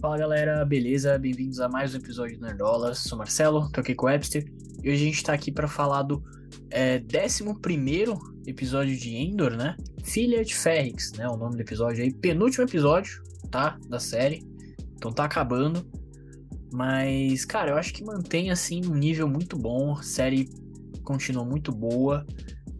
Fala 0.00 0.16
galera, 0.16 0.64
beleza? 0.64 1.18
Bem-vindos 1.18 1.58
a 1.58 1.68
mais 1.68 1.92
um 1.92 1.98
episódio 1.98 2.38
do 2.38 2.46
Nerdolas. 2.46 2.98
Sou 2.98 3.18
Marcelo, 3.18 3.68
tô 3.72 3.80
aqui 3.80 3.96
com 3.96 4.06
o 4.06 4.08
Webster 4.08 4.44
e 4.80 4.88
hoje 4.88 5.02
a 5.02 5.06
gente 5.06 5.24
tá 5.24 5.32
aqui 5.32 5.50
para 5.50 5.66
falar 5.66 6.02
do 6.02 6.22
é, 6.70 7.02
11 7.02 7.44
episódio 8.46 8.96
de 8.96 9.16
Endor, 9.16 9.56
né? 9.56 9.76
Filha 10.04 10.44
de 10.44 10.54
Ferrix, 10.54 11.10
né? 11.14 11.28
O 11.28 11.36
nome 11.36 11.56
do 11.56 11.62
episódio 11.62 12.04
aí, 12.04 12.12
penúltimo 12.12 12.62
episódio, 12.62 13.20
tá? 13.50 13.76
Da 13.88 13.98
série, 13.98 14.46
então 14.94 15.12
tá 15.12 15.24
acabando. 15.24 15.84
Mas, 16.72 17.44
cara, 17.44 17.72
eu 17.72 17.76
acho 17.76 17.92
que 17.92 18.04
mantém 18.04 18.52
assim 18.52 18.86
um 18.86 18.94
nível 18.94 19.26
muito 19.26 19.58
bom, 19.58 19.96
a 19.98 20.02
série 20.04 20.48
continua 21.02 21.44
muito 21.44 21.72
boa 21.72 22.24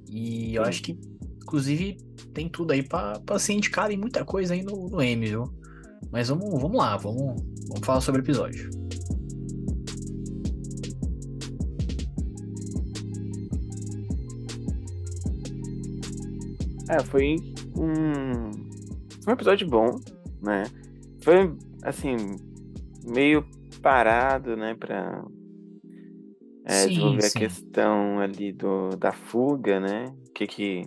e 0.07 0.55
eu 0.55 0.63
acho 0.63 0.81
que, 0.85 0.97
inclusive, 1.43 1.97
tem 2.33 2.49
tudo 2.49 2.71
aí 2.71 2.85
pra, 2.85 3.19
pra 3.19 3.41
ser 3.41 3.55
indicado 3.55 3.93
em 3.93 3.97
muita 3.97 4.25
coisa 4.25 4.55
aí 4.55 4.63
no, 4.63 4.87
no 4.87 5.03
M, 5.03 5.27
viu? 5.27 5.59
Mas 6.11 6.29
vamos, 6.29 6.61
vamos 6.61 6.77
lá, 6.77 6.97
vamos, 6.97 7.43
vamos 7.69 7.87
falar 7.87 8.01
sobre 8.01 8.21
o 8.21 8.25
episódio. 8.25 8.71
É, 16.89 17.01
foi 17.05 17.37
um, 17.77 18.51
foi 19.23 19.33
um 19.33 19.35
episódio 19.35 19.69
bom, 19.69 20.01
né? 20.43 20.65
Foi, 21.21 21.55
assim, 21.83 22.17
meio 23.05 23.45
parado, 23.83 24.57
né, 24.57 24.75
pra 24.75 25.23
é, 26.65 26.83
Sim, 26.83 26.89
desenvolver 26.89 27.23
sim. 27.23 27.39
a 27.39 27.41
questão 27.41 28.21
ali 28.21 28.53
do, 28.53 28.91
da 28.97 29.13
fuga, 29.13 29.79
né? 29.81 30.15
O 30.29 30.33
que 30.33 30.47
que, 30.47 30.83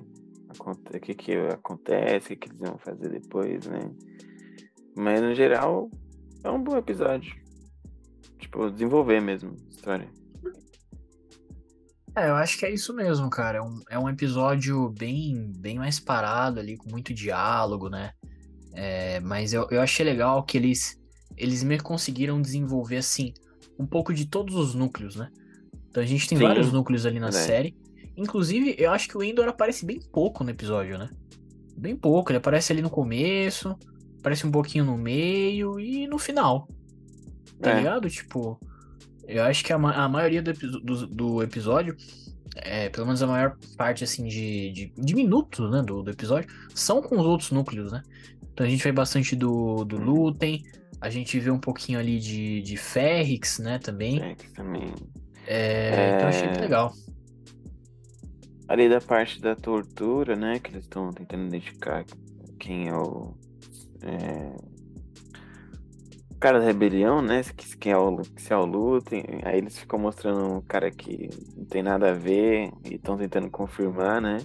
o 0.60 1.00
que 1.00 1.14
que 1.14 1.34
acontece, 1.34 2.26
o 2.26 2.30
que 2.30 2.36
que 2.36 2.50
eles 2.50 2.60
vão 2.60 2.78
fazer 2.80 3.10
depois, 3.10 3.68
né? 3.68 3.80
Mas, 4.96 5.22
no 5.22 5.34
geral, 5.34 5.90
é 6.44 6.50
um 6.50 6.64
bom 6.64 6.78
episódio. 6.78 7.36
Tipo, 8.40 8.70
desenvolver 8.70 9.22
mesmo 9.22 9.52
a 9.52 9.70
história. 9.70 10.08
É, 12.16 12.28
eu 12.30 12.36
acho 12.36 12.58
que 12.58 12.66
é 12.66 12.74
isso 12.74 12.94
mesmo, 12.94 13.30
cara. 13.30 13.60
É 13.60 13.62
um, 13.62 13.82
é 13.90 14.00
um 14.00 14.10
episódio 14.10 14.90
bem, 14.90 15.52
bem 15.58 15.78
mais 15.78 16.00
parado 16.00 16.60
ali, 16.60 16.76
com 16.76 16.90
muito 16.90 17.14
diálogo, 17.14 17.90
né? 17.90 18.12
É, 18.74 19.20
mas 19.22 19.54
eu, 19.54 19.68
eu 19.70 19.82
achei 19.82 20.06
legal 20.06 20.44
que 20.44 20.58
eles, 20.58 21.00
eles 21.38 21.64
meio 21.64 21.80
que 21.80 21.86
conseguiram 21.86 22.42
desenvolver, 22.42 22.98
assim, 22.98 23.34
um 23.80 23.86
pouco 23.86 24.14
de 24.14 24.26
todos 24.26 24.56
os 24.56 24.76
núcleos, 24.76 25.16
né? 25.16 25.30
Então 25.90 26.04
a 26.04 26.06
gente 26.06 26.28
tem 26.28 26.38
Sim, 26.38 26.46
vários 26.46 26.72
núcleos 26.72 27.06
ali 27.06 27.20
na 27.20 27.30
verdade. 27.30 27.46
série. 27.46 27.78
Inclusive, 28.18 28.76
eu 28.78 28.92
acho 28.92 29.08
que 29.08 29.18
o 29.18 29.24
Endor 29.24 29.48
aparece 29.48 29.86
bem 29.86 30.00
pouco 30.12 30.44
no 30.44 30.50
episódio, 30.50 30.98
né? 30.98 31.10
Bem 31.78 31.96
pouco. 31.96 32.32
Ele 32.32 32.38
aparece 32.38 32.72
ali 32.72 32.82
no 32.82 32.90
começo, 32.90 33.78
aparece 34.22 34.46
um 34.48 34.52
pouquinho 34.52 34.86
no 34.86 34.98
meio 34.98 35.80
e 35.80 36.08
no 36.08 36.18
final. 36.18 36.68
Tá 37.60 37.72
É. 37.72 37.78
ligado? 37.78 38.10
Tipo, 38.10 38.60
eu 39.28 39.44
acho 39.44 39.64
que 39.66 39.74
a, 39.74 39.78
ma- 39.78 39.94
a 39.96 40.08
maioria 40.08 40.42
do, 40.42 40.54
do, 40.54 41.08
do 41.08 41.44
episódio, 41.44 41.96
é, 42.56 42.90
pelo 42.90 43.06
menos 43.08 43.22
a 43.22 43.28
maior 43.28 43.58
parte, 43.78 44.04
assim, 44.04 44.26
de, 44.28 44.72
de, 44.72 44.94
de 44.98 45.16
minutos, 45.16 45.70
né, 45.72 45.82
do, 45.82 46.02
do 46.04 46.12
episódio, 46.12 46.50
são 46.74 47.02
com 47.02 47.20
os 47.20 47.26
outros 47.26 47.52
núcleos, 47.52 47.92
né? 47.92 48.02
Então 48.54 48.66
a 48.66 48.70
gente 48.70 48.84
vê 48.84 48.92
bastante 48.92 49.36
do, 49.36 49.84
do 49.86 49.98
Uhum. 49.98 50.04
Lutem, 50.06 50.64
a 51.00 51.10
gente 51.10 51.40
vê 51.40 51.50
um 51.50 51.60
pouquinho 51.60 51.98
ali 52.00 52.20
de, 52.20 52.62
de 52.62 52.78
Ferrix, 52.78 53.60
né, 53.60 53.80
também. 53.80 54.36
Que 54.36 54.52
também. 54.52 54.94
É, 55.48 56.16
Então 56.16 56.28
achei 56.28 56.48
É. 56.48 56.52
bem 56.52 56.62
legal. 56.62 56.94
Ali 58.68 58.88
da 58.88 59.02
parte 59.02 59.42
da 59.42 59.56
tortura, 59.56 60.36
né? 60.36 60.60
Que 60.60 60.72
eles 60.72 60.84
estão 60.84 61.10
tentando 61.12 61.46
identificar 61.48 62.06
quem 62.60 62.88
é 62.88 62.96
o. 62.96 63.34
é, 64.04 64.56
o 66.32 66.36
cara 66.40 66.60
da 66.60 66.66
rebelião, 66.66 67.22
né? 67.22 67.44
se- 67.44 67.54
Quem 67.78 67.92
é 67.92 67.98
o, 67.98 68.22
se 68.38 68.52
é 68.52 68.58
o 68.58 68.66
Lutem. 68.66 69.24
Aí 69.44 69.58
eles 69.60 69.78
ficam 69.78 70.00
mostrando 70.00 70.56
um 70.58 70.62
cara 70.62 70.90
que 70.92 71.30
não 71.56 71.66
tem 71.66 71.84
nada 71.84 72.12
a 72.12 72.14
ver 72.14 72.72
e 72.86 72.96
estão 72.96 73.18
tentando 73.18 73.50
confirmar, 73.50 74.22
né? 74.22 74.40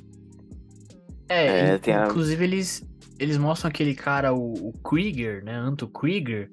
É, 1.29 1.47
É, 1.47 1.75
in- 1.75 1.79
tem 1.79 1.95
a- 1.95 2.07
inclusive 2.07 2.45
eles, 2.45 2.85
eles 3.19 3.37
mostram 3.39 3.69
aquele 3.69 3.95
cara, 3.95 4.33
o, 4.35 4.69
o 4.69 4.73
Krieger, 4.85 5.43
né, 5.45 5.55
Anto 5.55 5.89
Krieger, 5.89 6.51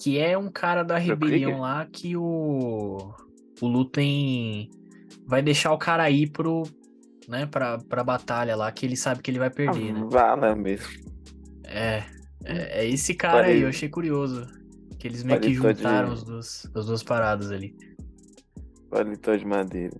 que 0.00 0.18
é 0.18 0.36
um 0.36 0.50
cara 0.50 0.82
da 0.82 0.98
rebelião 0.98 1.60
lá 1.60 1.86
que 1.90 2.16
o, 2.16 3.14
o 3.60 3.66
Lutem 3.66 4.68
vai 5.26 5.40
deixar 5.42 5.72
o 5.72 5.78
cara 5.78 6.10
ir 6.10 6.30
pro, 6.30 6.64
né, 7.28 7.46
pra, 7.46 7.78
pra 7.78 8.02
batalha 8.04 8.56
lá, 8.56 8.70
que 8.72 8.84
ele 8.84 8.96
sabe 8.96 9.22
que 9.22 9.30
ele 9.30 9.38
vai 9.38 9.48
perder, 9.48 9.92
a 9.92 10.00
né? 10.00 10.06
vala 10.10 10.56
mesmo. 10.56 10.88
É, 11.64 12.04
é, 12.44 12.80
é 12.84 12.88
esse 12.88 13.14
cara 13.14 13.46
aí, 13.48 13.62
eu 13.62 13.68
achei 13.68 13.88
curioso, 13.88 14.46
que 14.98 15.06
eles 15.08 15.22
meio 15.22 15.40
que 15.40 15.46
Palitou 15.48 15.72
de- 15.72 15.78
juntaram 15.82 16.12
os 16.12 16.24
dois, 16.24 16.70
as 16.74 16.86
duas 16.86 17.02
paradas 17.02 17.50
ali. 17.50 17.76
Palitou 18.90 19.36
de 19.36 19.44
madeira. 19.46 19.96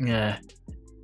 É. 0.00 0.38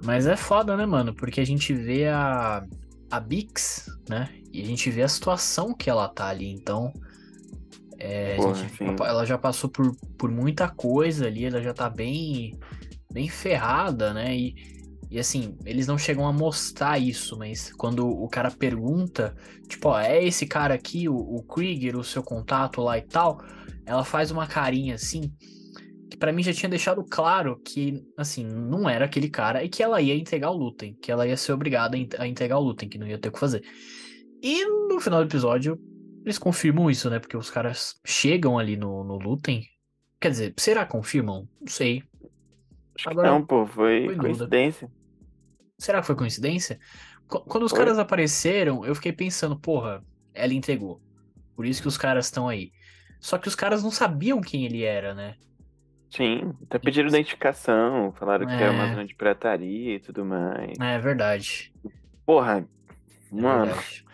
Mas 0.04 0.26
é 0.26 0.36
foda, 0.36 0.76
né, 0.76 0.84
mano? 0.84 1.14
Porque 1.14 1.40
a 1.40 1.46
gente 1.46 1.72
vê 1.72 2.08
a, 2.08 2.64
a 3.10 3.20
Bix, 3.20 3.86
né? 4.08 4.28
E 4.52 4.60
a 4.60 4.64
gente 4.64 4.90
vê 4.90 5.02
a 5.02 5.08
situação 5.08 5.72
que 5.74 5.88
ela 5.88 6.08
tá 6.08 6.26
ali. 6.26 6.50
Então, 6.50 6.92
é, 7.98 8.36
Porra, 8.36 8.54
gente- 8.54 8.82
ela 8.82 9.24
já 9.24 9.38
passou 9.38 9.70
por, 9.70 9.94
por 10.18 10.30
muita 10.30 10.68
coisa 10.68 11.26
ali. 11.26 11.44
Ela 11.44 11.62
já 11.62 11.72
tá 11.72 11.88
bem, 11.88 12.58
bem 13.12 13.28
ferrada, 13.28 14.12
né? 14.12 14.36
E, 14.36 14.54
e 15.12 15.18
assim, 15.18 15.56
eles 15.66 15.86
não 15.86 15.98
chegam 15.98 16.26
a 16.26 16.32
mostrar 16.32 16.98
isso, 16.98 17.36
mas 17.38 17.70
quando 17.72 18.08
o 18.08 18.26
cara 18.28 18.50
pergunta, 18.50 19.36
tipo, 19.68 19.90
ó, 19.90 19.98
é 20.00 20.24
esse 20.24 20.46
cara 20.46 20.72
aqui, 20.72 21.08
o, 21.08 21.14
o 21.14 21.42
Krieger, 21.42 21.96
o 21.96 22.02
seu 22.04 22.22
contato 22.22 22.80
lá 22.80 22.96
e 22.96 23.02
tal, 23.02 23.44
ela 23.84 24.04
faz 24.04 24.30
uma 24.30 24.46
carinha 24.46 24.94
assim, 24.94 25.30
que 26.10 26.16
pra 26.16 26.32
mim 26.32 26.42
já 26.42 26.52
tinha 26.52 26.68
deixado 26.70 27.04
claro 27.04 27.60
que, 27.62 28.02
assim, 28.16 28.44
não 28.44 28.88
era 28.88 29.04
aquele 29.04 29.28
cara 29.28 29.62
e 29.62 29.68
que 29.68 29.82
ela 29.82 30.00
ia 30.00 30.14
entregar 30.14 30.50
o 30.50 30.56
Lutem, 30.56 30.96
que 31.00 31.12
ela 31.12 31.26
ia 31.26 31.36
ser 31.36 31.52
obrigada 31.52 31.94
a 31.94 31.98
en- 31.98 32.08
a 32.18 32.26
entregar 32.26 32.58
o 32.58 32.62
Lutem, 32.62 32.88
que 32.88 32.98
não 32.98 33.06
ia 33.06 33.18
ter 33.18 33.28
o 33.28 33.32
que 33.32 33.38
fazer. 33.38 33.62
E 34.42 34.64
no 34.64 34.98
final 34.98 35.20
do 35.20 35.28
episódio, 35.28 35.78
eles 36.24 36.38
confirmam 36.38 36.90
isso, 36.90 37.10
né? 37.10 37.18
Porque 37.18 37.36
os 37.36 37.50
caras 37.50 37.96
chegam 38.04 38.58
ali 38.58 38.76
no, 38.76 39.04
no 39.04 39.18
Lutem. 39.18 39.62
Quer 40.20 40.30
dizer, 40.30 40.54
será 40.56 40.84
que 40.86 40.92
confirmam? 40.92 41.48
Não 41.60 41.68
sei. 41.68 42.02
Agora, 43.04 43.30
não, 43.30 43.44
pô, 43.44 43.66
foi 43.66 44.06
foi 44.06 44.14
dúvida. 44.16 44.46
Será 45.82 46.00
que 46.00 46.06
foi 46.06 46.14
coincidência? 46.14 46.78
Qu- 47.26 47.40
Quando 47.40 47.64
os 47.64 47.70
Foi. 47.70 47.80
caras 47.80 47.98
apareceram, 47.98 48.84
eu 48.86 48.94
fiquei 48.94 49.12
pensando, 49.12 49.58
porra, 49.58 50.02
ela 50.32 50.54
entregou. 50.54 51.00
Por 51.56 51.66
isso 51.66 51.82
que 51.82 51.88
os 51.88 51.98
caras 51.98 52.26
estão 52.26 52.48
aí. 52.48 52.72
Só 53.18 53.36
que 53.38 53.48
os 53.48 53.54
caras 53.56 53.82
não 53.82 53.90
sabiam 53.90 54.40
quem 54.40 54.64
ele 54.64 54.82
era, 54.84 55.12
né? 55.14 55.34
Sim, 56.10 56.52
até 56.64 56.78
pediram 56.78 57.08
identificação, 57.08 58.12
falaram 58.12 58.46
que 58.46 58.52
era 58.52 58.70
uma 58.70 58.84
É. 58.86 58.90
zona 58.90 59.04
de 59.06 59.14
pirataria 59.14 59.96
e 59.96 59.98
tudo 60.00 60.24
mais. 60.24 60.78
É 60.78 60.98
verdade. 60.98 61.72
Porra, 62.24 62.58
É 62.58 63.34
mano, 63.40 63.66
verdade. 63.66 64.04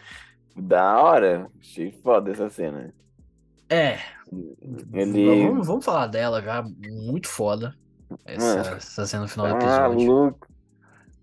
da 0.56 1.02
hora. 1.02 1.50
Achei 1.60 1.90
foda 1.92 2.30
essa 2.30 2.48
cena. 2.48 2.94
É, 3.68 3.98
Ele. 4.92 5.46
vamos, 5.48 5.66
vamos 5.66 5.84
falar 5.84 6.06
dela 6.06 6.40
já. 6.40 6.62
Muito 6.62 7.28
foda. 7.28 7.74
Essa, 8.24 8.56
Mano, 8.64 8.76
essa 8.76 9.06
cena 9.06 9.22
no 9.24 9.28
final 9.28 9.46
Tá 9.48 9.52
do 9.52 9.58
episódio. 9.58 10.06
maluco. 10.08 10.48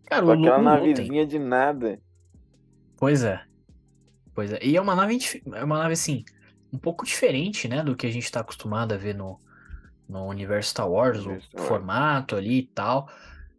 Cara, 0.05 0.25
Com 0.25 0.31
o, 0.31 0.33
aquela 0.33 0.57
o 0.57 0.61
navezinha 0.61 1.25
de 1.25 1.39
nada. 1.39 1.99
Pois 2.97 3.23
é. 3.23 3.43
Pois 4.33 4.51
é. 4.51 4.59
E 4.61 4.75
é 4.75 4.81
uma 4.81 4.95
nave, 4.95 5.17
é 5.53 5.63
uma 5.63 5.77
nave 5.79 5.93
assim, 5.93 6.23
um 6.71 6.77
pouco 6.77 7.05
diferente, 7.05 7.67
né, 7.67 7.83
do 7.83 7.95
que 7.95 8.05
a 8.05 8.11
gente 8.11 8.31
tá 8.31 8.41
acostumado 8.41 8.93
a 8.93 8.97
ver 8.97 9.15
no, 9.15 9.39
no 10.07 10.25
universo 10.27 10.71
Star 10.71 10.89
Wars, 10.89 11.25
o 11.25 11.39
Star 11.39 11.65
Wars. 11.65 11.67
formato 11.67 12.35
ali 12.35 12.59
e 12.59 12.67
tal. 12.67 13.09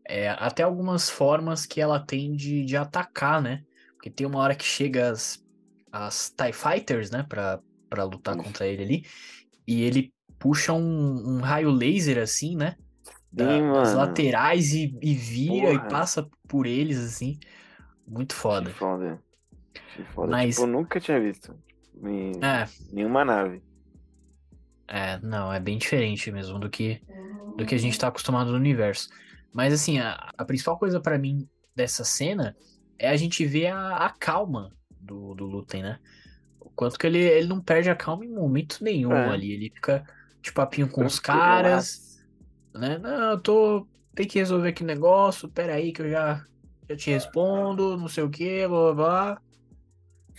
É, 0.08 0.28
até 0.30 0.62
algumas 0.62 1.10
formas 1.10 1.66
que 1.66 1.80
ela 1.80 1.98
tem 1.98 2.34
de, 2.36 2.64
de 2.64 2.76
atacar, 2.76 3.42
né? 3.42 3.64
Porque 3.94 4.10
tem 4.10 4.26
uma 4.26 4.38
hora 4.38 4.54
que 4.54 4.64
chega 4.64 5.10
as, 5.10 5.44
as 5.90 6.30
TIE 6.30 6.52
Fighters, 6.52 7.10
né, 7.10 7.24
pra, 7.28 7.60
pra 7.88 8.04
lutar 8.04 8.36
Isso. 8.36 8.44
contra 8.44 8.66
ele 8.66 8.82
ali, 8.82 9.06
e 9.66 9.82
ele 9.82 10.12
puxa 10.38 10.72
um, 10.72 11.36
um 11.36 11.40
raio 11.40 11.70
laser 11.70 12.18
assim, 12.18 12.56
né? 12.56 12.76
Da- 13.36 13.72
das 13.72 13.94
laterais 13.94 14.72
e, 14.72 14.96
e 15.02 15.14
vira 15.14 15.72
e 15.72 15.76
Porra. 15.78 15.88
passa 15.88 16.28
por 16.48 16.66
eles, 16.66 16.98
assim. 16.98 17.38
Muito 18.06 18.34
foda. 18.34 18.68
Achei 18.70 18.78
foda. 18.78 19.22
Achei 19.90 20.04
foda. 20.06 20.30
Mas- 20.30 20.54
Tipo, 20.54 20.66
eu 20.66 20.72
nunca 20.72 21.00
tinha 21.00 21.20
visto. 21.20 21.54
Em 22.02 22.32
É, 22.44 22.66
nenhuma 22.92 23.24
nave. 23.24 23.62
É, 24.88 25.18
não, 25.20 25.52
é 25.52 25.58
bem 25.58 25.78
diferente 25.78 26.30
mesmo 26.30 26.58
do 26.58 26.70
que 26.70 27.00
do 27.56 27.64
que 27.64 27.74
a 27.74 27.78
gente 27.78 27.98
tá 27.98 28.08
acostumado 28.08 28.50
no 28.50 28.56
universo. 28.56 29.08
Mas 29.52 29.72
assim, 29.72 29.98
a, 29.98 30.30
a 30.36 30.44
principal 30.44 30.78
coisa 30.78 31.00
pra 31.00 31.18
mim 31.18 31.48
dessa 31.74 32.04
cena 32.04 32.54
é 32.98 33.08
a 33.08 33.16
gente 33.16 33.44
ver 33.46 33.68
a, 33.68 33.96
a 33.96 34.10
calma 34.10 34.70
do, 35.00 35.34
do 35.34 35.46
Lutem, 35.46 35.82
né? 35.82 35.98
O 36.60 36.68
quanto 36.70 36.98
que 36.98 37.06
ele, 37.06 37.18
ele 37.18 37.46
não 37.48 37.60
perde 37.60 37.88
a 37.88 37.96
calma 37.96 38.26
em 38.26 38.30
momento 38.32 38.84
nenhum 38.84 39.12
É. 39.12 39.30
ali. 39.30 39.52
Ele 39.52 39.70
fica 39.74 40.04
de 40.42 40.52
papinho 40.52 40.86
com 40.88 41.04
os 41.06 41.18
caras, 41.18 42.15
né? 42.76 42.98
Não, 42.98 43.32
eu 43.32 43.40
tô. 43.40 43.86
Tem 44.14 44.26
que 44.26 44.38
resolver 44.38 44.68
aqui 44.70 44.82
o 44.82 44.86
negócio, 44.86 45.48
pera 45.48 45.74
aí 45.74 45.92
que 45.92 46.02
eu 46.02 46.10
já, 46.10 46.44
já 46.88 46.96
te 46.96 47.10
respondo, 47.10 47.96
não 47.96 48.08
sei 48.08 48.24
o 48.24 48.30
que, 48.30 48.66
blá 48.66 48.92
blá 48.92 48.94
blá. 48.94 49.42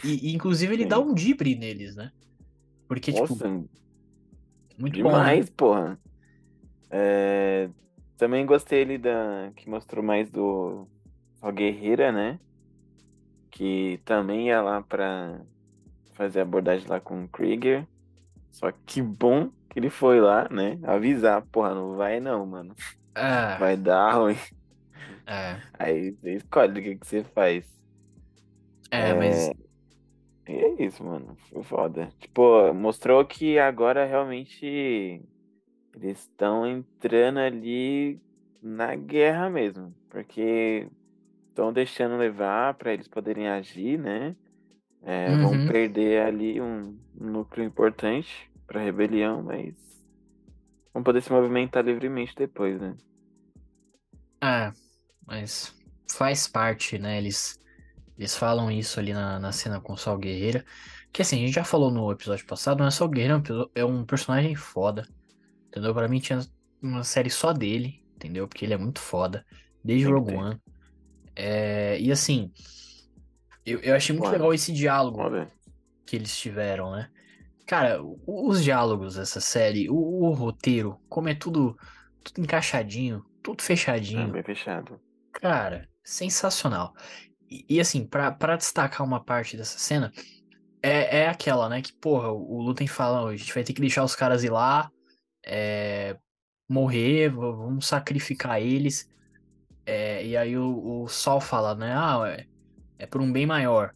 E, 0.04 0.30
e, 0.30 0.36
inclusive 0.36 0.74
ele 0.74 0.84
Sim. 0.84 0.90
dá 0.90 1.00
um 1.00 1.14
dibre 1.14 1.56
neles, 1.56 1.96
né? 1.96 2.12
Porque, 2.88 3.12
tipo, 3.12 3.28
Nossa, 3.28 3.50
muito 4.78 5.02
bom, 5.02 5.22
né? 5.22 5.36
demais, 5.36 5.50
porra. 5.50 6.00
É, 6.90 7.70
Também 8.18 8.46
gostei 8.46 8.84
ali 8.84 8.98
da. 8.98 9.52
Que 9.56 9.70
mostrou 9.70 10.04
mais 10.04 10.30
do. 10.30 10.88
Só 11.36 11.52
Guerreira, 11.52 12.12
né? 12.12 12.40
Que 13.52 14.00
também 14.06 14.48
ia 14.48 14.62
lá 14.62 14.82
pra 14.82 15.42
fazer 16.14 16.40
a 16.40 16.44
abordagem 16.44 16.88
lá 16.88 17.00
com 17.00 17.24
o 17.24 17.28
Krieger. 17.28 17.88
Só 18.52 18.72
que 18.72 19.02
bom 19.02 19.52
ele 19.80 19.90
foi 19.90 20.20
lá, 20.22 20.48
né? 20.50 20.80
Avisar, 20.84 21.46
porra, 21.52 21.74
não 21.76 21.96
vai 21.96 22.20
não, 22.20 22.46
mano. 22.46 22.76
É, 23.16 23.58
Vai 23.58 23.78
dar 23.78 24.14
ruim. 24.16 24.36
é, 25.26 25.62
Aí 25.80 26.12
você 26.12 26.36
escolhe 26.36 26.80
o 26.80 26.84
que, 26.84 26.98
que 26.98 27.08
você 27.08 27.24
faz. 27.24 27.66
é, 28.92 29.14
mas 29.14 29.54
E 30.48 30.54
é 30.54 30.84
isso, 30.86 31.04
mano. 31.04 31.36
Foi 31.50 31.64
foda. 31.64 32.10
Tipo, 32.20 32.74
mostrou 32.74 33.26
que 33.26 33.60
agora 33.60 34.06
realmente 34.06 34.66
eles 35.96 36.20
estão 36.22 36.66
entrando 36.68 37.40
ali 37.40 38.22
na 38.62 38.96
guerra 38.96 39.50
mesmo. 39.50 39.96
Porque 40.10 40.90
estão 41.50 41.74
deixando 41.74 42.18
levar 42.18 42.76
pra 42.76 42.94
eles 42.94 43.08
poderem 43.08 43.48
agir, 43.50 44.00
né? 44.00 44.36
É, 45.04 45.36
Vão 45.38 45.58
Uhum. 45.58 45.60
perder 45.60 46.22
ali 46.26 46.62
um 46.62 47.00
núcleo 47.14 47.66
importante 47.66 48.52
pra 48.68 48.84
rebelião, 48.84 49.42
mas 49.42 49.74
vão 50.94 51.04
poder 51.04 51.22
se 51.22 51.32
movimentar 51.32 51.86
livremente 51.86 52.36
depois, 52.36 52.80
né? 52.80 52.96
É, 54.44 54.72
mas 55.26 55.74
faz 56.12 56.48
parte, 56.48 56.98
né? 57.00 57.18
Eles, 57.18 57.60
eles 58.18 58.36
falam 58.36 58.72
isso 58.72 59.00
ali 59.00 59.14
na, 59.14 59.40
na 59.40 59.52
cena 59.52 59.82
com 59.82 59.94
o 59.94 59.98
Sol 59.98 60.18
Guerreira. 60.18 60.66
Que 61.12 61.22
assim, 61.22 61.38
a 61.38 61.40
gente 61.48 61.56
já 61.56 61.64
falou 61.64 61.92
no 61.92 62.12
episódio 62.12 62.46
passado, 62.46 62.80
não 62.80 62.88
é 62.88 62.92
Sol 62.92 63.10
Guerreira, 63.10 63.36
é 63.36 63.54
um 63.54 63.70
é 63.76 63.86
um 63.86 64.06
personagem 64.06 64.56
foda. 64.56 65.08
Entendeu? 65.68 65.94
Pra 65.94 66.08
mim 66.08 66.20
tinha 66.20 66.40
uma 66.82 67.04
série 67.04 67.30
só 67.30 67.54
dele, 67.54 68.04
entendeu? 68.16 68.48
Porque 68.48 68.66
ele 68.66 68.74
é 68.74 68.78
muito 68.78 69.00
foda. 69.00 69.46
Desde 69.84 70.08
Rogue. 70.08 70.36
One. 70.36 70.62
É, 71.36 72.00
e 72.00 72.12
assim, 72.12 72.52
eu, 73.66 73.80
eu 73.82 73.96
achei 73.96 74.14
muito 74.14 74.26
Mano, 74.26 74.38
legal 74.38 74.54
esse 74.54 74.72
diálogo 74.72 75.20
Olha, 75.20 75.52
que 76.06 76.16
eles 76.16 76.38
tiveram, 76.38 76.92
né? 76.92 77.10
Cara, 77.68 78.00
os 78.26 78.64
diálogos 78.64 79.16
dessa 79.16 79.42
série, 79.42 79.90
o, 79.90 79.96
o 79.96 80.32
roteiro, 80.32 80.98
como 81.10 81.28
é 81.28 81.36
tudo, 81.36 81.78
tudo 82.24 82.42
encaixadinho, 82.42 83.26
tudo 83.44 83.60
é 83.60 83.64
fechadinho. 83.64 84.32
bem 84.32 84.42
fechado. 84.42 85.02
Cara, 85.34 85.90
sensacional. 86.02 86.94
E, 87.52 87.66
e, 87.70 87.80
assim, 87.82 88.08
pra, 88.08 88.32
pra 88.32 88.56
destacar 88.56 89.06
uma 89.06 89.22
parte 89.22 89.58
dessa 89.58 89.78
cena, 89.78 90.14
é, 90.82 91.24
é 91.24 91.28
aquela, 91.28 91.68
né? 91.68 91.82
Que, 91.82 91.92
porra, 91.92 92.32
o, 92.32 92.62
Lutem 92.62 92.88
fala, 92.88 93.24
"Ó, 93.24 93.28
a 93.28 93.36
gente 93.36 93.54
vai 93.54 93.66
ter 93.66 93.74
que 93.74 93.82
deixar 93.82 94.06
os 94.06 94.16
caras 94.16 94.46
ir 94.46 94.50
lá, 94.50 94.90
é, 95.46 96.18
morrer, 96.70 97.30
vamos 97.30 97.86
sacrificar 97.86 98.62
eles. 98.62 99.10
É, 99.86 100.26
e 100.26 100.38
aí 100.38 100.58
o, 100.58 101.04
o 101.04 101.08
Sol 101.10 101.42
fala, 101.42 101.76
né? 101.76 101.94
Ah, 101.94 102.24
é, 102.28 102.46
é 103.00 103.06
por 103.06 103.20
um 103.20 103.32
bem 103.32 103.46
maior. 103.46 103.94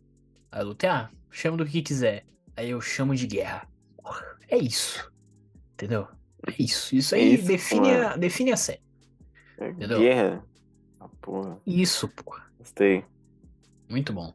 Aí 0.51 0.61
o 0.61 0.67
Lutem, 0.67 0.89
ah, 0.89 1.09
chama 1.29 1.55
do 1.55 1.65
que 1.65 1.81
quiser. 1.81 2.25
Aí 2.61 2.69
eu 2.69 2.79
chamo 2.79 3.15
de 3.15 3.25
guerra. 3.25 3.67
É 4.47 4.55
isso. 4.55 5.11
Entendeu? 5.73 6.07
É 6.47 6.61
isso. 6.61 6.95
Isso 6.95 7.15
aí 7.15 7.33
Isso, 7.33 7.47
define, 7.47 7.91
a, 7.91 8.15
define 8.15 8.51
a 8.51 8.57
série. 8.57 8.83
É 9.57 9.69
Entendeu? 9.71 9.97
guerra. 9.97 10.45
Ah, 10.99 11.09
porra, 11.19 11.59
Isso, 11.65 12.07
porra. 12.07 12.45
gostei. 12.59 13.03
Muito 13.89 14.13
bom. 14.13 14.31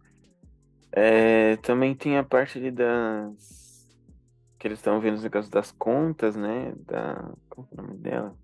É, 0.91 1.55
também 1.59 1.95
tem 1.95 2.19
a 2.19 2.25
parte 2.25 2.59
ali 2.59 2.73
das. 2.73 3.97
Que 4.59 4.67
eles 4.67 4.81
estão 4.81 5.01
vendo 5.01 5.15
os 5.15 5.23
negócios 5.23 5.49
das 5.49 5.71
contas, 5.71 6.35
né? 6.35 6.75
Da. 6.85 7.31
Como 7.49 7.69
é 7.71 7.81
o 7.81 7.85
nome 7.85 7.99
dela? 7.99 8.37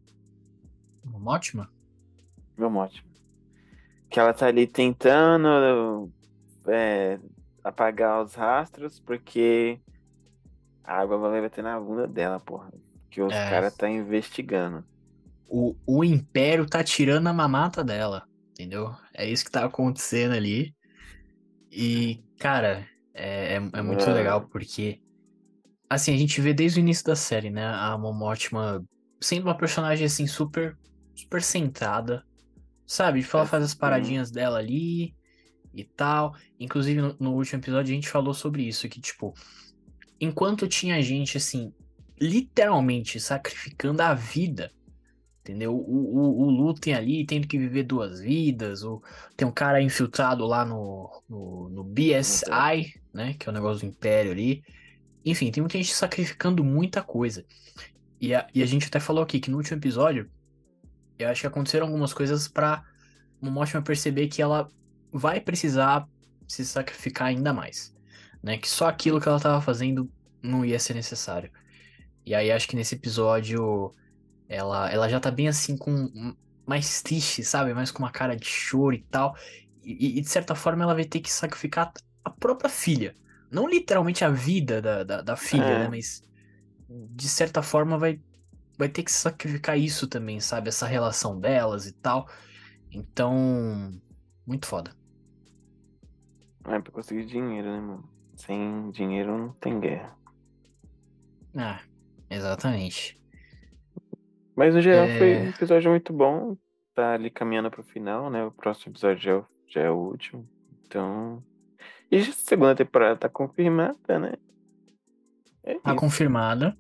Ótima. 1.25 1.69
Meu 2.57 2.71
mote. 2.71 3.05
Que 4.09 4.21
ela 4.21 4.33
tá 4.33 4.47
ali 4.47 4.65
tentando 4.65 6.09
é, 6.69 7.19
apagar 7.63 8.23
os 8.23 8.35
rastros, 8.35 9.01
porque 9.01 9.79
a 10.85 10.99
água 10.99 11.19
vai 11.19 11.41
bater 11.41 11.63
na 11.63 11.79
bunda 11.79 12.07
dela, 12.07 12.41
porra. 12.41 12.73
Que 13.11 13.21
os 13.21 13.33
É. 13.33 13.51
caras 13.51 13.77
tá 13.77 13.89
investigando. 13.89 14.85
O, 15.49 15.75
o 15.87 16.03
Império 16.03 16.67
tá 16.67 16.83
tirando 16.83 17.27
a 17.27 17.33
mamata 17.33 17.85
dela, 17.85 18.25
entendeu? 18.53 18.95
É 19.15 19.29
isso 19.29 19.45
que 19.45 19.51
tá 19.51 19.65
acontecendo 19.65 20.33
ali. 20.35 20.75
E, 21.71 22.23
cara, 22.39 22.87
é, 23.15 23.55
é, 23.55 23.57
é 23.57 23.83
muito 23.83 24.09
Ah. 24.09 24.13
legal 24.15 24.49
porque, 24.49 24.99
assim, 25.89 26.15
a 26.15 26.17
gente 26.17 26.41
vê 26.41 26.55
desde 26.55 26.81
o 26.81 26.83
início 26.83 27.05
da 27.05 27.17
série, 27.17 27.51
né? 27.51 27.67
A 27.67 27.97
Mom 27.99 28.13
Mothma 28.15 28.83
sendo 29.21 29.45
uma 29.45 29.57
personagem, 29.57 30.07
assim, 30.07 30.27
super, 30.27 30.77
super 31.15 31.43
centrada, 31.43 32.25
sabe? 32.87 33.23
Tipo, 33.23 33.37
ela 33.37 33.47
faz 33.47 33.63
as 33.63 33.75
paradinhas 33.75 34.31
dela 34.31 34.59
ali 34.59 35.15
e 35.75 35.85
tal. 35.85 36.35
Inclusive, 36.59 37.01
no, 37.01 37.17
no 37.19 37.33
último 37.35 37.61
episódio 37.61 37.93
a 37.93 37.95
gente 37.95 38.09
falou 38.09 38.35
sobre 38.35 38.63
isso, 38.63 38.89
que, 38.89 39.01
tipo, 39.01 39.35
enquanto 40.21 40.69
tinha 40.69 41.01
gente, 41.03 41.37
assim, 41.37 41.73
literalmente 42.21 43.19
sacrificando 43.21 44.03
a 44.03 44.15
vida 44.15 44.71
Entendeu? 45.43 45.75
O, 45.75 45.81
o, 45.81 46.43
o 46.45 46.51
Lutem 46.51 46.95
ali 46.95 47.27
tendo 47.27 47.49
que 47.49 47.59
viver 47.59 47.83
duas 47.83 48.21
vidas. 48.21 48.85
O, 48.85 49.03
tem 49.37 49.47
um 49.47 49.51
cara 49.51 49.83
infiltrado 49.83 50.47
lá 50.47 50.65
no, 50.65 51.11
no, 51.29 51.69
no 51.69 51.85
BSI, 51.85 52.95
né? 53.13 53.35
Que 53.35 53.49
é 53.49 53.51
o 53.51 53.53
negócio 53.53 53.81
do 53.81 53.91
Império 53.91 54.31
ali. 54.31 54.63
Enfim, 55.25 55.51
tem 55.51 55.61
muita 55.61 55.79
gente 55.79 55.93
sacrificando 55.93 56.63
muita 56.63 57.03
coisa. 57.03 57.45
E 58.21 58.33
a, 58.33 58.47
e 58.55 58.63
a 58.63 58.67
gente 58.67 58.87
até 58.87 59.01
falou 59.01 59.21
aqui 59.21 59.41
que 59.41 59.51
no 59.51 59.57
último 59.57 59.79
episódio, 59.79 60.31
eu 61.19 61.29
acho 61.29 61.41
que 61.41 61.47
aconteceram 61.49 61.87
algumas 61.87 62.15
coisas 62.15 62.47
pra 62.47 62.85
Momoshima 63.41 63.83
perceber 63.83 64.29
que 64.29 64.41
ela 64.41 64.69
vai 65.13 65.41
precisar 65.41 66.09
se 66.49 66.65
sacrificar 66.65 67.29
ainda 67.29 67.53
mais. 67.53 67.95
Né? 68.43 68.59
Que 68.59 68.69
só 68.69 68.89
aquilo 68.89 69.21
que 69.21 69.29
ela 69.29 69.41
tava 69.41 69.61
fazendo 69.61 70.11
não 70.43 70.65
ia 70.65 70.79
ser 70.79 70.95
necessário. 70.95 71.51
E 72.25 72.35
aí 72.35 72.51
acho 72.51 72.69
que 72.69 72.77
nesse 72.77 72.95
episódio 72.95 73.95
ela, 74.49 74.91
ela 74.91 75.09
já 75.09 75.21
tá 75.21 75.31
bem 75.31 75.49
assim 75.49 75.77
com 75.77 76.35
mais 76.67 77.03
triste, 77.03 77.45
sabe? 77.45 77.75
Mais 77.75 77.91
com 77.91 78.03
uma 78.03 78.11
cara 78.11 78.37
de 78.37 78.47
choro 78.47 78.95
e 78.95 79.03
tal. 79.11 79.37
E, 79.85 80.19
e, 80.19 80.21
de 80.21 80.29
certa 80.29 80.55
forma 80.55 80.85
ela 80.85 80.95
vai 80.95 81.05
ter 81.05 81.21
que 81.21 81.31
sacrificar 81.33 81.93
a 82.25 82.31
própria 82.31 82.71
filha. 82.71 83.15
Não 83.51 83.69
literalmente 83.69 84.25
a 84.25 84.31
vida 84.31 84.81
da, 84.81 85.03
da, 85.05 85.23
da 85.23 85.37
filha, 85.37 85.65
É. 85.65 85.79
né? 85.81 85.89
Mas 85.89 86.23
de 86.89 87.29
certa 87.29 87.63
forma 87.63 87.99
vai, 87.99 88.21
vai 88.79 88.89
ter 88.89 89.03
que 89.03 89.13
sacrificar 89.13 89.79
isso 89.79 90.07
também, 90.07 90.41
sabe? 90.41 90.69
Essa 90.69 90.87
relação 90.87 91.39
delas 91.39 91.87
e 91.87 91.93
tal. 91.93 92.29
Então, 92.91 93.91
muito 94.47 94.67
foda. 94.67 94.95
É 96.67 96.79
pra 96.81 96.93
conseguir 96.93 97.25
dinheiro, 97.27 97.69
né, 97.71 97.81
mano? 97.81 98.09
Sem 98.37 98.91
dinheiro 98.91 99.37
não 99.37 99.53
tem 99.55 99.79
guerra. 99.81 100.17
Ah, 101.57 101.81
exatamente. 102.31 103.21
Mas 104.57 104.75
no 104.75 104.81
geral 104.81 105.05
É. 105.07 105.19
foi 105.19 105.37
um 105.39 105.49
episódio 105.51 105.91
muito 105.91 106.13
bom. 106.13 106.57
Tá 106.95 107.15
ali 107.15 107.31
caminhando 107.31 107.71
pro 107.71 107.83
final, 107.83 108.31
né? 108.31 108.45
O 108.45 108.51
próximo 108.51 108.93
episódio 108.93 109.23
já 109.23 109.31
é 109.33 109.35
o, 109.37 109.47
já 109.67 109.81
é 109.83 109.91
o 109.91 109.97
último. 109.97 110.49
Então. 110.87 111.43
E 112.11 112.19
a 112.19 112.25
segunda 112.33 112.75
temporada 112.75 113.17
tá 113.17 113.29
confirmada, 113.29 114.19
né? 114.19 114.35
É 115.63 115.75
Tá 115.79 115.91
isso. 115.93 115.97
confirmada. 116.01 116.77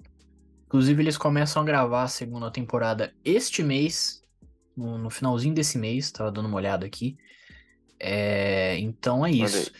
Inclusive, 0.66 1.02
eles 1.02 1.18
começam 1.18 1.62
a 1.62 1.64
gravar 1.64 2.02
a 2.04 2.08
segunda 2.08 2.50
temporada 2.50 3.14
este 3.24 3.62
mês, 3.62 4.24
no, 4.76 4.96
no 4.98 5.10
finalzinho 5.10 5.54
desse 5.54 5.78
mês, 5.78 6.10
tava 6.10 6.30
dando 6.32 6.46
uma 6.48 6.56
olhada 6.56 6.86
aqui. 6.86 7.16
É, 8.04 8.76
então 8.80 9.24
é 9.24 9.30
isso. 9.30 9.70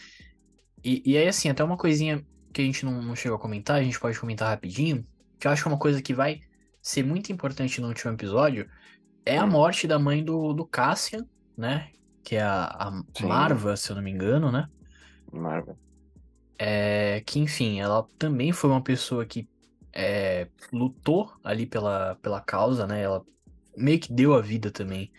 E, 0.85 1.02
e 1.05 1.17
aí, 1.17 1.26
assim, 1.26 1.49
até 1.49 1.64
uma 1.64 1.76
coisinha 1.76 2.25
que 2.52 2.62
a 2.62 2.64
gente 2.64 2.85
não, 2.85 3.02
não 3.02 3.17
chegou 3.17 3.37
a 3.37 3.41
comentar, 3.41 3.81
a 3.81 3.83
gente 3.83 3.99
pode 3.99 4.19
comentar 4.19 4.49
rapidinho, 4.49 5.05
que 5.41 5.49
eu 5.49 5.50
acho 5.50 5.62
que 5.62 5.69
é 5.69 5.73
uma 5.73 5.79
coisa 5.79 6.00
que 6.00 6.14
vai 6.14 6.41
ser 6.81 7.05
muito 7.05 7.33
importante 7.33 7.81
no 7.81 7.88
último 7.88 8.12
episódio, 8.12 8.71
é 9.26 9.38
a 9.38 9.45
Hum. 9.45 9.50
morte 9.50 9.88
da 9.88 9.99
mãe 9.99 10.25
do, 10.25 10.52
do 10.52 10.64
Cassian, 10.64 11.26
né? 11.57 11.91
Que 12.23 12.37
é 12.37 12.43
a, 12.43 12.64
a. 12.64 13.02
Marva, 13.26 13.76
se 13.76 13.91
eu 13.91 13.97
não 13.97 14.02
me 14.02 14.11
engano, 14.12 14.52
né? 14.52 14.69
Marvel. 15.33 15.76
É, 16.59 17.23
que, 17.26 17.41
enfim, 17.41 17.81
ela 17.81 18.07
também 18.19 18.52
foi 18.52 18.71
uma 18.71 18.83
pessoa 18.83 19.26
que 19.26 19.49
é, 19.93 20.49
lutou 20.73 21.33
ali 21.43 21.67
pela, 21.67 22.17
pela 22.23 22.41
causa, 22.41 22.87
né? 22.87 23.02
Ela 23.02 23.25
meio 23.76 23.99
que 23.99 24.12
deu 24.12 24.35
a 24.35 24.41
vida 24.41 24.71
também 24.71 25.11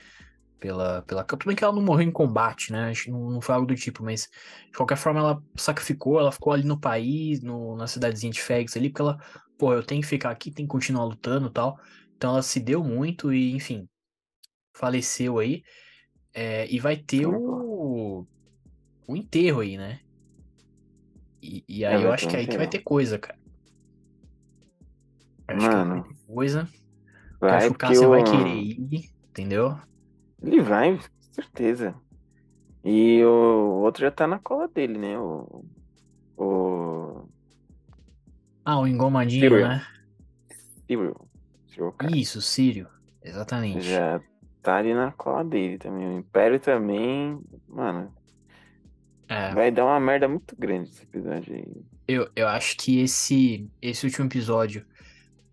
pela, 0.63 1.01
pela 1.01 1.25
Tudo 1.25 1.45
bem 1.45 1.55
que 1.57 1.63
ela 1.63 1.73
não 1.73 1.81
morreu 1.81 2.07
em 2.07 2.11
combate, 2.11 2.71
né? 2.71 2.93
Não, 3.07 3.29
não 3.31 3.41
foi 3.41 3.53
algo 3.55 3.67
do 3.67 3.75
tipo, 3.75 4.01
mas 4.01 4.29
de 4.71 4.77
qualquer 4.77 4.95
forma 4.95 5.19
ela 5.19 5.43
sacrificou, 5.57 6.17
ela 6.19 6.31
ficou 6.31 6.53
ali 6.53 6.63
no 6.63 6.79
país, 6.79 7.41
no, 7.41 7.75
na 7.75 7.85
cidadezinha 7.85 8.31
de 8.31 8.41
Fegs 8.41 8.77
ali, 8.77 8.89
porque 8.89 9.01
ela, 9.01 9.17
pô, 9.57 9.73
eu 9.73 9.83
tenho 9.85 10.01
que 10.01 10.07
ficar 10.07 10.31
aqui, 10.31 10.51
tenho 10.53 10.65
que 10.67 10.71
continuar 10.71 11.03
lutando 11.03 11.47
e 11.49 11.51
tal. 11.51 11.77
Então 12.15 12.31
ela 12.31 12.41
se 12.41 12.61
deu 12.61 12.81
muito 12.81 13.33
e, 13.33 13.51
enfim, 13.53 13.89
faleceu 14.75 15.39
aí. 15.39 15.63
É, 16.33 16.67
e 16.73 16.79
vai 16.79 16.97
ter 16.97 17.27
o, 17.27 18.27
o 19.07 19.15
enterro 19.17 19.61
aí, 19.61 19.77
né? 19.77 19.99
E, 21.41 21.63
e 21.67 21.85
aí 21.85 22.01
É, 22.01 22.03
eu 22.03 22.11
vai 22.11 22.13
acho 22.13 22.27
que 22.27 22.35
aí 22.37 22.47
que 22.47 22.57
vai 22.57 22.67
ter 22.67 22.79
coisa, 22.81 23.19
cara. 23.19 23.37
Eu 25.47 25.55
acho 25.57 25.69
Mano, 25.69 25.69
que 25.69 25.77
vai 25.89 26.01
ter 26.01 26.15
coisa. 26.25 26.69
Eu 27.47 27.55
vai 27.55 27.57
acho 27.57 27.69
que 27.69 27.73
o 27.73 27.77
porque 27.77 27.77
Cassian 27.77 28.09
vai 28.09 28.23
querer 28.23 28.55
ir, 28.55 29.11
entendeu? 29.29 29.77
Ele 30.43 30.61
vai, 30.61 30.97
com 30.97 31.01
certeza. 31.31 31.95
E 32.83 33.23
o 33.23 33.81
outro 33.81 34.01
já 34.01 34.11
tá 34.11 34.27
na 34.27 34.39
cola 34.39 34.67
dele, 34.67 34.97
né? 34.97 35.17
O. 35.17 35.65
O. 36.37 37.29
Ah, 38.65 38.79
o 38.79 38.87
engomadinho, 38.87 39.67
né? 39.67 39.85
Cyril, 40.87 41.91
cara. 41.97 42.15
Isso, 42.15 42.41
Sírio. 42.41 42.87
Exatamente. 43.21 43.81
Já 43.81 44.21
tá 44.61 44.77
ali 44.77 44.93
na 44.93 45.11
cola 45.11 45.43
dele 45.43 45.77
também. 45.77 46.07
O 46.07 46.19
Império 46.19 46.59
também. 46.59 47.39
Mano, 47.67 48.13
É. 49.27 49.53
vai 49.53 49.71
dar 49.71 49.85
uma 49.85 49.99
merda 49.99 50.27
muito 50.27 50.55
grande 50.57 50.89
esse 50.89 51.03
episódio 51.03 51.55
aí. 51.55 51.85
Eu, 52.07 52.29
eu 52.35 52.47
acho 52.47 52.77
que 52.77 52.99
esse, 52.99 53.69
esse 53.81 54.05
último 54.05 54.27
episódio 54.27 54.85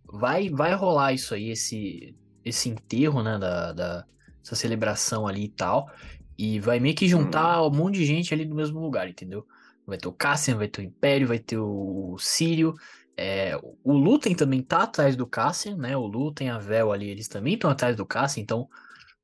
vai, 0.04 0.48
vai 0.50 0.74
rolar 0.74 1.12
isso 1.12 1.32
aí, 1.32 1.50
esse, 1.50 2.16
esse 2.44 2.68
enterro, 2.68 3.22
né, 3.22 3.38
da, 3.38 3.72
da, 3.72 4.04
essa 4.42 4.54
celebração 4.54 5.26
ali 5.26 5.44
e 5.44 5.48
tal, 5.48 5.90
e 6.38 6.58
vai 6.58 6.80
meio 6.80 6.94
que 6.94 7.08
juntar 7.08 7.62
um 7.62 7.70
monte 7.70 7.96
de 7.96 8.06
gente 8.06 8.32
ali 8.32 8.44
no 8.44 8.54
mesmo 8.54 8.80
lugar, 8.80 9.08
entendeu? 9.08 9.46
Vai 9.86 9.98
ter 9.98 10.08
o 10.08 10.12
Cassian, 10.12 10.56
vai 10.56 10.68
ter 10.68 10.80
o 10.80 10.84
Império, 10.84 11.28
vai 11.28 11.38
ter 11.38 11.58
o, 11.58 12.16
Sírio, 12.18 12.74
é, 13.16 13.54
o 13.84 13.92
Lutem 13.92 14.34
também 14.34 14.62
tá 14.62 14.84
atrás 14.84 15.16
do 15.16 15.26
Cassian, 15.26 15.76
né, 15.76 15.96
o 15.96 16.06
Lutem, 16.06 16.48
a 16.48 16.58
Vel 16.58 16.92
ali, 16.92 17.08
eles 17.08 17.28
também 17.28 17.54
estão 17.54 17.70
atrás 17.70 17.94
do 17.96 18.06
Cassian, 18.06 18.42
então 18.42 18.68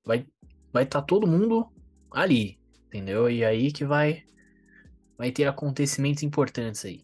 vai 0.05 0.27
vai 0.73 0.83
estar 0.83 1.01
todo 1.01 1.27
mundo 1.27 1.67
ali, 2.11 2.59
entendeu? 2.89 3.31
E 3.31 3.43
aí 3.43 3.73
que 3.73 3.85
vai 3.85 4.23
vai 5.17 5.33
ter 5.33 5.47
acontecimentos 5.47 6.23
importantes 6.23 6.85
aí. 6.85 7.03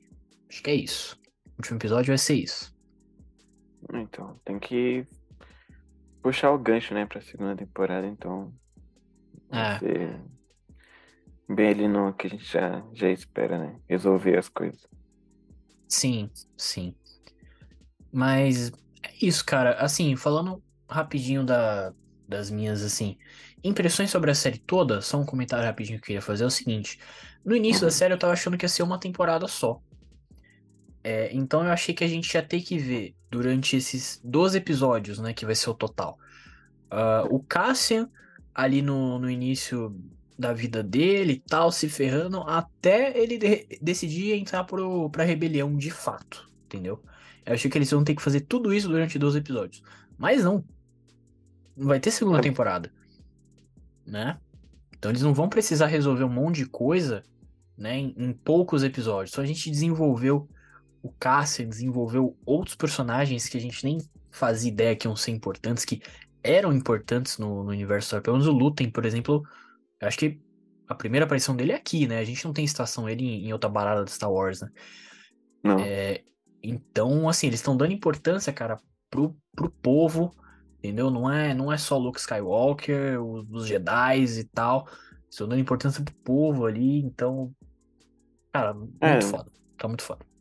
Acho 0.50 0.62
que 0.62 0.71
é 0.71 0.75
isso. 0.75 1.19
O 1.47 1.62
último 1.62 1.78
episódio 1.78 2.09
vai 2.09 2.19
ser 2.19 2.35
isso. 2.35 2.76
Então, 3.95 4.38
tem 4.45 4.59
que 4.59 5.07
puxar 6.23 6.50
o 6.52 6.59
gancho, 6.59 6.95
né, 6.95 7.07
pra 7.07 7.21
segunda 7.21 7.57
temporada, 7.57 8.07
então. 8.07 8.55
Vai 9.49 9.67
É. 9.67 9.79
ser 9.79 10.21
bem 11.49 11.69
ali 11.71 11.87
no 11.88 12.12
que 12.14 12.26
a 12.26 12.31
gente 12.31 12.45
já, 12.45 12.85
já 12.95 13.09
espera, 13.11 13.57
né? 13.59 13.81
Resolver 13.88 14.37
as 14.38 14.49
coisas. 14.49 14.87
Sim, 15.88 16.31
sim. 16.57 16.97
Mas 18.11 18.71
é 19.02 19.12
isso, 19.21 19.45
cara. 19.45 19.75
Assim, 19.81 20.17
falando 20.17 20.62
rapidinho 20.91 21.45
da, 21.45 21.93
das 22.29 22.50
minhas, 22.50 22.83
assim, 22.83 23.17
impressões 23.62 24.11
sobre 24.11 24.31
a 24.31 24.35
série 24.35 24.59
toda, 24.59 25.00
só 25.00 25.19
um 25.19 25.26
comentário 25.26 25.64
rapidinho 25.64 25.99
que 25.99 26.05
eu 26.05 26.07
queria 26.07 26.23
fazer 26.23 26.45
é 26.45 26.47
o 26.47 26.50
seguinte. 26.50 26.99
No 27.45 27.57
início 27.57 27.87
da 27.87 27.91
Uhum. 27.91 27.91
série 27.91 28.14
eu 28.14 28.19
tava 28.19 28.33
achando 28.33 28.57
que 28.59 28.64
ia 28.64 28.69
ser 28.69 28.83
uma 28.83 29.00
temporada 29.00 29.47
só. 29.49 29.81
É, 31.04 31.35
então 31.35 31.64
eu 31.64 31.73
achei 31.73 31.94
que 31.94 32.04
a 32.04 32.09
gente 32.09 32.32
ia 32.35 32.42
ter 32.42 32.61
que 32.62 32.78
ver 32.78 33.16
durante 33.30 33.76
esses 33.76 34.21
12 34.25 34.59
episódios, 34.59 35.18
né, 35.18 35.32
que 35.35 35.44
vai 35.47 35.54
ser 35.54 35.71
o 35.71 35.75
total. 35.75 36.18
ah, 36.90 37.25
o 37.30 37.40
Cassian 37.42 38.11
ali 38.54 38.82
no, 38.82 39.18
no 39.18 39.30
início 39.30 39.97
da 40.38 40.52
vida 40.52 40.82
dele 40.82 41.35
e 41.35 41.40
tal, 41.40 41.73
se 41.73 41.88
ferrando, 41.88 42.40
até 42.42 43.16
ele 43.18 43.38
de- 43.38 43.66
decidir 43.80 44.32
entrar 44.35 44.64
pro, 44.64 45.11
pra 45.11 45.25
rebelião 45.25 45.76
de 45.76 45.90
fato, 45.90 46.50
entendeu? 46.66 47.02
Eu 47.47 47.54
achei 47.54 47.71
que 47.71 47.78
eles 47.78 47.90
vão 47.90 48.04
ter 48.04 48.14
que 48.14 48.23
fazer 48.23 48.42
tudo 48.42 48.73
isso 48.75 48.88
durante 48.88 49.18
12 49.18 49.38
episódios. 49.38 49.82
Mas 50.18 50.44
não. 50.44 50.64
Não 51.76 51.88
vai 51.88 52.00
ter 52.00 52.11
segunda 52.11 52.40
temporada. 52.40 52.92
Né? 54.06 54.38
Então 54.97 55.11
eles 55.11 55.23
não 55.23 55.35
vão 55.35 55.49
precisar 55.49 55.87
resolver 55.87 56.25
um 56.25 56.28
monte 56.28 56.56
de 56.56 56.66
coisa, 56.66 57.23
né, 57.76 57.97
em, 57.99 58.14
em 58.16 58.32
poucos 58.32 58.82
episódios. 58.85 59.32
Só 59.35 59.40
a 59.40 59.47
gente 59.47 59.71
desenvolveu 59.71 60.49
o 61.02 61.11
Cassian, 61.12 61.68
desenvolveu 61.68 62.37
outros 62.47 62.76
personagens 62.76 63.49
que 63.49 63.59
a 63.59 63.61
gente 63.61 63.85
nem 63.85 63.99
fazia 64.30 64.71
ideia 64.71 64.97
que 64.97 65.06
iam 65.06 65.16
ser 65.16 65.32
importantes, 65.32 65.85
que 65.85 66.00
eram 66.42 66.73
importantes 66.73 67.38
no, 67.38 67.62
no 67.64 67.71
universo 67.71 68.09
Star 68.09 68.23
Wars. 68.26 68.47
O 68.47 68.52
Lutem, 68.52 68.90
por 68.90 69.04
exemplo, 69.04 69.42
eu 70.00 70.09
acho 70.09 70.18
que 70.18 70.40
a 70.88 70.94
primeira 70.94 71.25
aparição 71.25 71.56
dele 71.56 71.73
é 71.73 71.76
aqui, 71.76 72.06
né? 72.06 72.18
A 72.18 72.25
gente 72.25 72.44
não 72.44 72.52
tem 72.52 72.66
citação 72.66 73.09
ele 73.09 73.25
em, 73.25 73.49
em 73.49 73.52
outra 73.52 73.68
barada 73.68 74.04
de 74.04 74.11
Star 74.11 74.30
Wars, 74.30 74.61
né? 74.61 74.68
Não. 75.62 75.78
É, 75.78 76.23
então, 76.62 77.28
assim, 77.28 77.47
eles 77.47 77.61
estão 77.61 77.76
dando 77.76 77.92
importância, 77.92 78.52
cara, 78.52 78.78
pro, 79.11 79.37
pro 79.54 79.71
povo, 79.71 80.35
entendeu? 80.78 81.11
Não 81.11 81.30
é, 81.30 81.54
não 81.54 81.73
é 81.73 81.78
só 81.78 81.99
Luke 81.99 82.18
Skywalker, 82.18 83.23
os, 83.23 83.49
os 83.50 83.66
Jedi 83.66 84.25
e 84.25 84.44
tal. 84.44 84.88
Estão 85.30 85.49
dando 85.49 85.61
importância 85.61 86.02
pro 86.04 86.14
povo 86.16 86.66
ali, 86.66 87.00
então. 87.00 87.52
Cara, 88.52 88.75
muito 88.75 88.97
É. 89.00 89.21
foda. 89.21 89.50
Tá 89.78 89.88
muito 89.88 90.02
foda. 90.02 90.32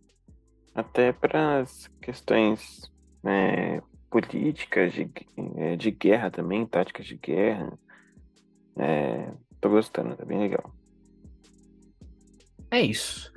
Até 0.73 1.11
para 1.11 1.59
as 1.59 1.87
questões 2.01 2.81
é, 3.23 3.81
políticas, 4.09 4.93
de, 4.93 5.09
é, 5.57 5.75
de 5.75 5.91
guerra 5.91 6.31
também, 6.31 6.65
táticas 6.65 7.05
de 7.05 7.15
guerra. 7.15 7.77
É, 8.77 9.31
tô 9.59 9.69
gostando, 9.69 10.15
tá 10.15 10.25
bem 10.25 10.39
legal. 10.39 10.73
É 12.69 12.81
isso. 12.81 13.31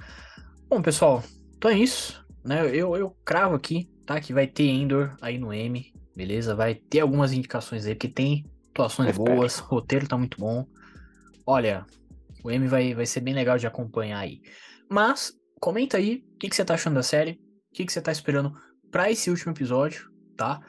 Bom, 0.69 0.81
pessoal, 0.81 1.23
então 1.57 1.71
é 1.71 1.79
isso. 1.79 2.25
Né? 2.45 2.69
Eu, 2.75 2.95
eu 2.97 3.17
cravo 3.25 3.55
aqui, 3.55 3.91
tá? 4.07 4.21
Que 4.21 4.33
vai 4.33 4.47
ter 4.47 4.69
Endor 4.69 5.17
aí 5.21 5.39
no 5.39 5.53
M, 5.53 5.93
beleza? 6.15 6.55
Vai 6.55 6.75
ter 6.75 7.01
algumas 7.01 7.33
indicações 7.33 7.87
aí, 7.87 7.95
porque 7.95 8.09
tem 8.09 8.45
atuações 8.71 9.17
boas, 9.17 9.59
roteiro 9.59 10.07
tá 10.07 10.17
muito 10.17 10.39
bom. 10.39 10.67
Olha, 11.47 11.87
o 12.43 12.51
M 12.51 12.67
vai, 12.69 12.95
vai 12.95 13.07
ser 13.07 13.21
bem 13.21 13.35
legal 13.35 13.59
de 13.59 13.67
acompanhar 13.67 14.19
aí. 14.19 14.41
Mas, 14.91 15.33
comenta 15.65 15.97
aí 15.97 16.23
o 16.35 16.39
que, 16.39 16.51
que 16.51 16.55
você 16.55 16.63
tá 16.63 16.75
achando 16.75 16.93
da 16.93 17.03
série, 17.03 17.41
o 17.71 17.75
que, 17.75 17.87
que 17.87 17.93
você 17.93 18.03
tá 18.03 18.13
esperando 18.13 18.55
pra 18.91 19.11
esse 19.11 19.31
último 19.31 19.53
episódio, 19.53 20.11
tá? 20.37 20.61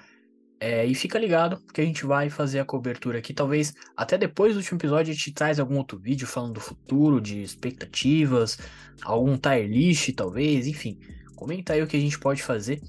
É, 0.58 0.86
e 0.86 0.96
fica 0.96 1.20
ligado, 1.20 1.60
porque 1.66 1.82
a 1.82 1.84
gente 1.84 2.06
vai 2.06 2.30
fazer 2.30 2.62
a 2.62 2.66
cobertura 2.66 3.20
aqui. 3.20 3.34
Talvez 3.34 3.74
até 3.98 4.18
depois 4.18 4.54
do 4.54 4.60
último 4.60 4.78
episódio 4.78 5.12
a 5.12 5.14
gente 5.14 5.34
traz 5.34 5.60
algum 5.60 5.78
outro 5.80 6.00
vídeo 6.00 6.26
falando 6.26 6.54
do 6.54 6.62
futuro, 6.62 7.20
de 7.20 7.42
expectativas, 7.42 8.58
algum 9.04 9.38
tier 9.38 9.68
list, 9.68 10.14
talvez, 10.16 10.66
enfim. 10.66 10.98
Comenta 11.36 11.74
aí 11.74 11.84
o 11.84 11.88
que 11.88 11.98
a 11.98 12.00
gente 12.00 12.18
pode 12.18 12.42
fazer. 12.42 12.82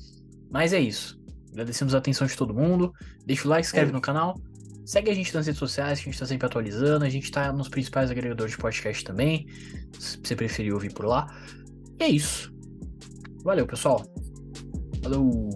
Mas 0.49 0.73
é 0.73 0.79
isso. 0.79 1.21
Agradecemos 1.51 1.93
a 1.93 1.99
atenção 1.99 2.25
de 2.25 2.37
todo 2.37 2.55
mundo. 2.55 2.93
Deixa 3.27 3.49
o 3.49 3.51
like, 3.51 3.67
se 3.67 3.71
inscreve 3.71 3.91
É 3.91 3.93
no 3.93 4.01
canal. 4.01 4.41
Segue 4.85 5.11
a 5.11 5.15
gente 5.15 5.35
nas 5.35 5.47
redes 5.47 5.59
sociais, 5.59 5.99
que 5.99 6.09
a 6.09 6.13
gente 6.13 6.21
tá 6.21 6.27
sempre 6.27 6.47
atualizando. 6.47 7.05
A 7.05 7.09
gente 7.09 7.33
tá 7.33 7.53
nos 7.53 7.69
principais 7.69 8.13
agregadores 8.13 8.53
de 8.53 8.59
podcast 8.59 9.03
também. 9.03 9.49
Se 9.99 10.21
você 10.23 10.37
preferir 10.37 10.73
ouvir 10.73 10.93
por 10.93 11.05
lá. 11.05 11.27
E 11.99 12.05
é 12.05 12.09
isso. 12.09 12.53
Valeu, 13.45 13.67
pessoal. 13.67 14.05
Falou. 15.03 15.51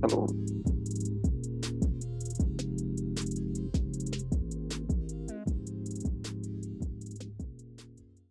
Falou. 0.00 0.45